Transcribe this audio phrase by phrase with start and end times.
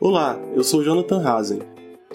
[0.00, 1.60] Olá, eu sou Jonathan Hazen.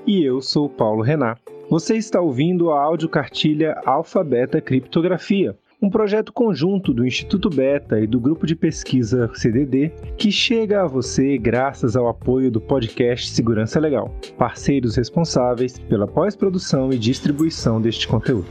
[0.06, 1.36] E eu sou Paulo Renan.
[1.70, 8.08] Você está ouvindo a audiocartilha Alfa Beta Criptografia, um projeto conjunto do Instituto Beta e
[8.08, 13.80] do grupo de pesquisa CDD que chega a você graças ao apoio do podcast Segurança
[13.80, 18.48] Legal, parceiros responsáveis pela pós-produção e distribuição deste conteúdo.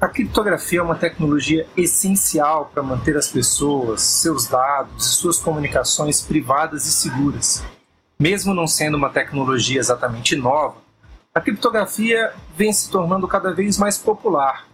[0.00, 6.22] A criptografia é uma tecnologia essencial para manter as pessoas, seus dados e suas comunicações
[6.22, 7.62] privadas e seguras.
[8.18, 10.78] Mesmo não sendo uma tecnologia exatamente nova,
[11.34, 14.66] a criptografia vem se tornando cada vez mais popular,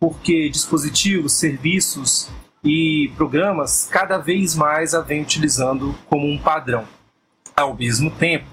[0.00, 2.30] porque dispositivos, serviços
[2.64, 6.84] e programas cada vez mais a vêm utilizando como um padrão.
[7.54, 8.46] Ao mesmo tempo,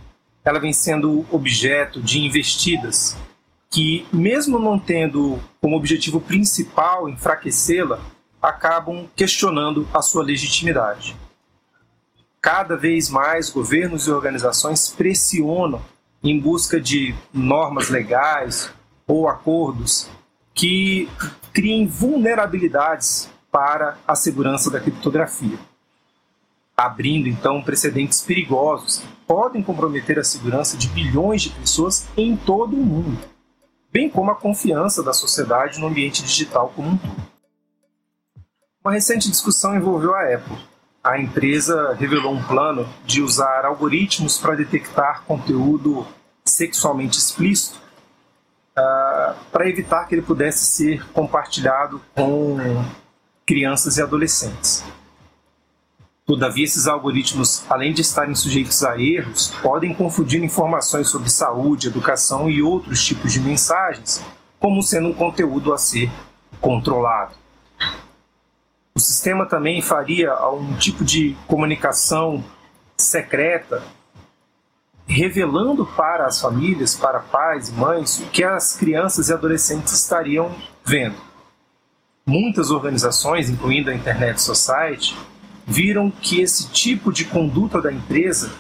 [0.44, 3.16] ela vem sendo objeto de investidas
[3.73, 7.99] que, mesmo não tendo como objetivo principal enfraquecê-la,
[8.40, 11.16] acabam questionando a sua legitimidade.
[12.40, 15.82] Cada vez mais governos e organizações pressionam
[16.24, 18.71] em busca de normas legais
[19.07, 20.07] ou acordos
[20.54, 21.10] que
[21.51, 25.57] criem vulnerabilidades para a segurança da criptografia,
[26.77, 32.76] abrindo então precedentes perigosos que podem comprometer a segurança de bilhões de pessoas em todo
[32.76, 33.32] o mundo
[33.94, 37.32] bem como a confiança da sociedade no ambiente digital como um todo.
[38.84, 40.58] Uma recente discussão envolveu a Apple.
[41.04, 46.08] A empresa revelou um plano de usar algoritmos para detectar conteúdo
[46.44, 47.77] sexualmente explícito
[48.72, 52.57] uh, para evitar que ele pudesse ser compartilhado com
[53.46, 54.84] crianças e adolescentes.
[56.26, 62.49] Todavia, esses algoritmos, além de estarem sujeitos a erros, podem confundir informações sobre saúde, educação
[62.49, 64.24] e outros tipos de mensagens,
[64.57, 66.09] como sendo um conteúdo a ser
[66.62, 67.34] controlado.
[68.96, 72.41] O sistema também faria um tipo de comunicação
[72.96, 73.84] secreta,
[75.05, 80.55] revelando para as famílias, para pais e mães, o que as crianças e adolescentes estariam
[80.85, 81.17] vendo.
[82.25, 85.17] Muitas organizações, incluindo a Internet Society,
[85.66, 88.51] viram que esse tipo de conduta da empresa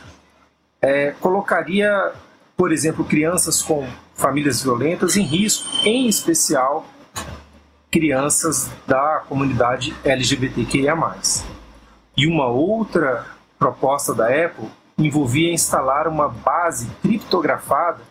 [0.81, 2.11] é, colocaria,
[2.55, 6.85] por exemplo, crianças com famílias violentas em risco, em especial
[7.91, 10.95] crianças da comunidade LGBTQIA.
[12.17, 13.25] E uma outra
[13.59, 18.01] proposta da Apple envolvia instalar uma base criptografada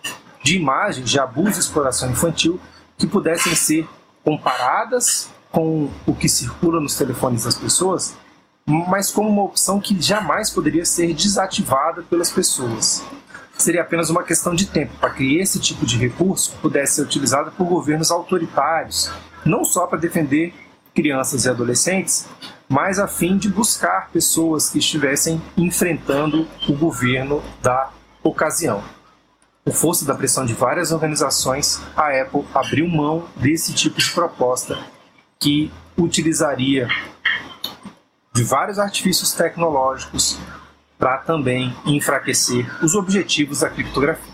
[0.42, 2.60] de imagens de abuso e exploração infantil
[2.96, 3.88] que pudessem ser
[4.24, 8.16] comparadas com o que circula nos telefones das pessoas
[8.66, 13.02] mas como uma opção que jamais poderia ser desativada pelas pessoas.
[13.58, 17.52] Seria apenas uma questão de tempo para que esse tipo de recurso pudesse ser utilizado
[17.52, 19.10] por governos autoritários,
[19.44, 20.54] não só para defender
[20.94, 22.26] crianças e adolescentes,
[22.68, 27.90] mas a fim de buscar pessoas que estivessem enfrentando o governo da
[28.22, 28.82] ocasião.
[29.64, 34.76] Por força da pressão de várias organizações, a Apple abriu mão desse tipo de proposta
[35.38, 36.88] que utilizaria
[38.32, 40.38] de vários artifícios tecnológicos
[40.98, 44.32] para também enfraquecer os objetivos da criptografia.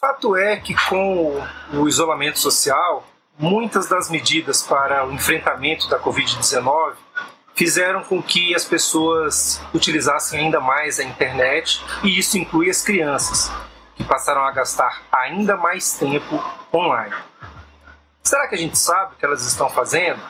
[0.00, 1.42] Fato é que com
[1.72, 3.06] o isolamento social,
[3.38, 6.94] muitas das medidas para o enfrentamento da Covid-19
[7.54, 13.50] fizeram com que as pessoas utilizassem ainda mais a internet, e isso inclui as crianças,
[13.96, 16.42] que passaram a gastar ainda mais tempo
[16.72, 17.14] online.
[18.22, 20.20] Será que a gente sabe o que elas estão fazendo?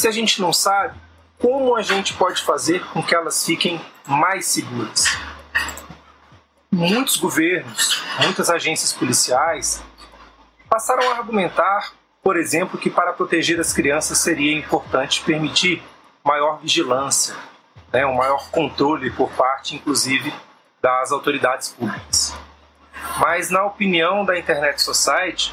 [0.00, 0.98] Se a gente não sabe,
[1.38, 5.04] como a gente pode fazer com que elas fiquem mais seguras?
[6.72, 9.82] Muitos governos, muitas agências policiais
[10.70, 15.82] passaram a argumentar, por exemplo, que para proteger as crianças seria importante permitir
[16.24, 17.36] maior vigilância,
[17.92, 20.32] né, um maior controle por parte, inclusive,
[20.80, 22.34] das autoridades públicas.
[23.18, 25.52] Mas, na opinião da Internet Society,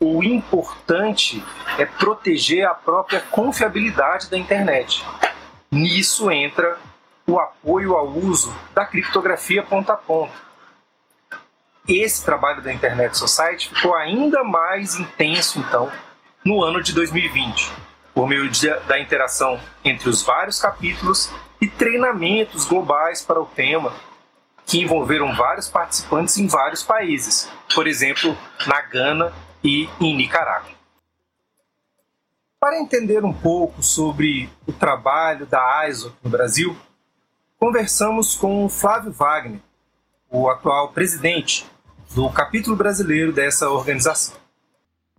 [0.00, 1.42] o importante
[1.78, 5.04] é proteger a própria confiabilidade da internet.
[5.70, 6.78] Nisso entra
[7.26, 10.44] o apoio ao uso da criptografia ponta a ponta.
[11.86, 15.92] Esse trabalho da Internet Society ficou ainda mais intenso, então,
[16.44, 17.72] no ano de 2020,
[18.14, 18.50] por meio
[18.86, 21.30] da interação entre os vários capítulos
[21.60, 23.92] e treinamentos globais para o tema,
[24.64, 28.36] que envolveram vários participantes em vários países, por exemplo,
[28.66, 29.32] na Gana
[29.64, 30.72] e em Nicarágua.
[32.60, 36.76] Para entender um pouco sobre o trabalho da ISO no Brasil,
[37.58, 39.60] conversamos com Flávio Wagner,
[40.30, 41.66] o atual presidente
[42.14, 44.36] do capítulo brasileiro dessa organização.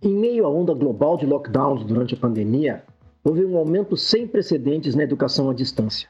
[0.02, 2.84] Em meio à onda global de lockdowns durante a pandemia,
[3.24, 6.08] houve um aumento sem precedentes na educação à distância.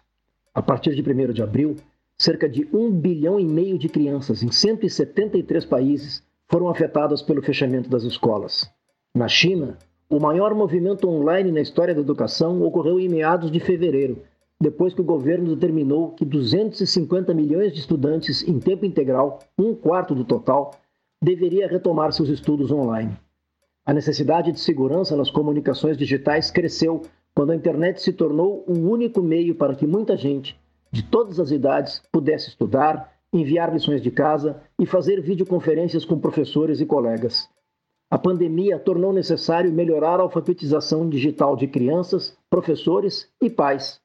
[0.54, 1.76] A partir de 1 de abril,
[2.18, 7.88] cerca de 1 bilhão e meio de crianças em 173 países foram afetadas pelo fechamento
[7.88, 8.70] das escolas.
[9.14, 9.78] Na China,
[10.08, 14.22] o maior movimento online na história da educação ocorreu em meados de fevereiro,
[14.60, 20.14] depois que o governo determinou que 250 milhões de estudantes em tempo integral, um quarto
[20.14, 20.72] do total,
[21.20, 23.16] deveria retomar seus estudos online.
[23.84, 27.02] A necessidade de segurança nas comunicações digitais cresceu
[27.34, 30.58] quando a internet se tornou o único meio para que muita gente,
[30.90, 36.80] de todas as idades, pudesse estudar, enviar lições de casa e fazer videoconferências com professores
[36.80, 37.48] e colegas.
[38.10, 44.00] A pandemia tornou necessário melhorar a alfabetização digital de crianças, professores e pais.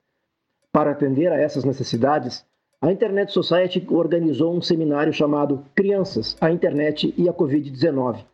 [0.72, 2.44] Para atender a essas necessidades,
[2.82, 8.26] a Internet Society organizou um seminário chamado Crianças, a Internet e a Covid-19,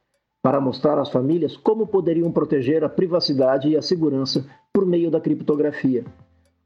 [0.41, 5.19] para mostrar às famílias como poderiam proteger a privacidade e a segurança por meio da
[5.19, 6.05] criptografia.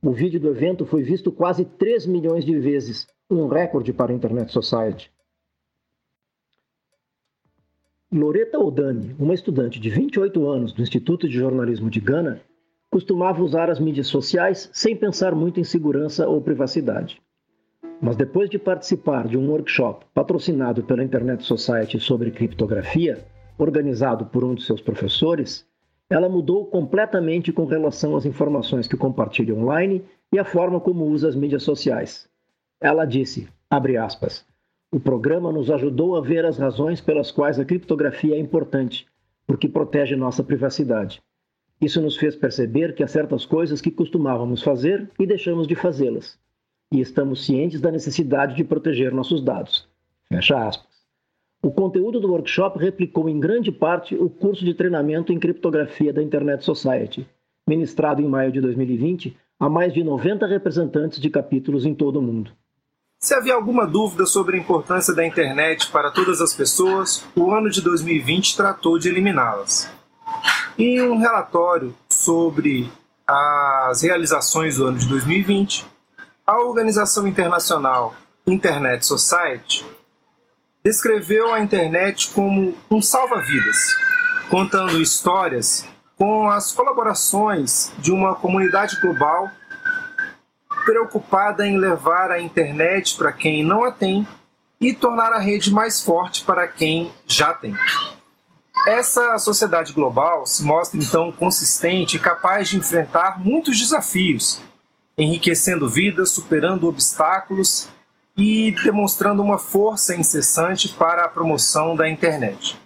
[0.04, 3.08] O vídeo do evento foi visto quase 3 milhões de vezes,
[3.40, 5.12] um recorde para a Internet Society.
[8.12, 12.42] Loreta Odani, uma estudante de 28 anos do Instituto de Jornalismo de Gana,
[12.90, 17.22] costumava usar as mídias sociais sem pensar muito em segurança ou privacidade.
[18.02, 23.26] Mas depois de participar de um workshop patrocinado pela Internet Society sobre criptografia,
[23.58, 25.66] organizado por um de seus professores,
[26.10, 30.04] ela mudou completamente com relação às informações que compartilha online
[30.34, 32.30] e a forma como usa as mídias sociais.
[32.82, 34.44] Ela disse, abre aspas,
[34.92, 39.06] o programa nos ajudou a ver as razões pelas quais a criptografia é importante,
[39.46, 41.22] porque protege nossa privacidade.
[41.80, 46.40] Isso nos fez perceber que há certas coisas que costumávamos fazer e deixamos de fazê-las.
[46.92, 49.88] E estamos cientes da necessidade de proteger nossos dados.
[50.28, 51.06] Fecha aspas.
[51.62, 56.24] O conteúdo do workshop replicou em grande parte o curso de treinamento em criptografia da
[56.24, 57.28] Internet Society,
[57.68, 62.22] ministrado em maio de 2020 a mais de 90 representantes de capítulos em todo o
[62.24, 62.52] mundo.
[63.24, 67.70] Se havia alguma dúvida sobre a importância da internet para todas as pessoas, o ano
[67.70, 69.88] de 2020 tratou de eliminá-las.
[70.76, 72.92] Em um relatório sobre
[73.28, 75.86] as realizações do ano de 2020,
[76.48, 78.16] a organização internacional
[78.48, 79.86] Internet Society
[80.84, 83.96] descreveu a internet como um salva-vidas,
[84.50, 85.86] contando histórias
[86.18, 89.52] com as colaborações de uma comunidade global
[90.86, 94.28] preocupada em levar a internet para quem não a tem
[94.80, 97.76] e tornar a rede mais forte para quem já tem.
[98.88, 104.60] Essa sociedade global se mostra então consistente e capaz de enfrentar muitos desafios,
[105.16, 107.88] enriquecendo vidas, superando obstáculos
[108.36, 112.80] e demonstrando uma força incessante para a promoção da internet.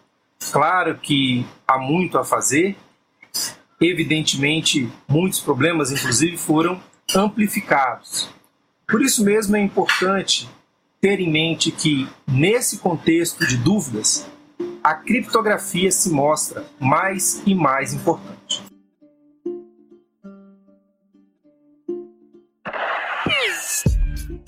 [0.52, 2.76] Claro que há muito a fazer,
[3.80, 6.82] evidentemente, muitos problemas, inclusive, foram
[7.14, 8.30] amplificados.
[8.88, 10.50] Por isso mesmo é importante
[11.02, 14.26] ter em mente que, nesse contexto de dúvidas,
[14.84, 18.64] a criptografia se mostra mais e mais importante.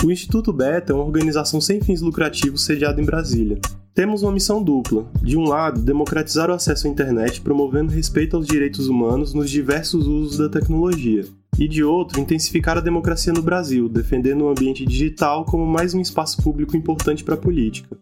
[0.04, 3.60] O Instituto Beta é uma organização sem fins lucrativos sediada em Brasília.
[3.94, 5.06] Temos uma missão dupla.
[5.22, 10.06] De um lado, democratizar o acesso à internet promovendo respeito aos direitos humanos nos diversos
[10.06, 11.26] usos da tecnologia
[11.58, 16.02] e de outro, intensificar a democracia no Brasil, defendendo o ambiente digital como mais um
[16.02, 17.98] espaço público importante para a política.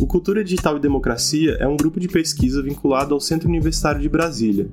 [0.00, 4.08] O Cultura Digital e Democracia é um grupo de pesquisa vinculado ao Centro Universitário de
[4.08, 4.68] Brasília.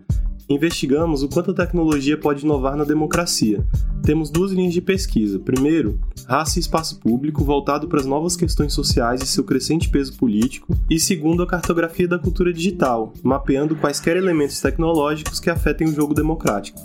[0.50, 3.64] Investigamos o quanto a tecnologia pode inovar na democracia.
[4.02, 5.38] Temos duas linhas de pesquisa.
[5.38, 10.18] Primeiro, raça e espaço público, voltado para as novas questões sociais e seu crescente peso
[10.18, 10.76] político.
[10.90, 16.16] E segundo, a cartografia da cultura digital, mapeando quaisquer elementos tecnológicos que afetem o jogo
[16.16, 16.80] democrático.